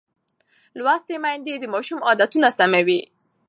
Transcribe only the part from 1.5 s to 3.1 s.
د ماشوم عادتونه سموي.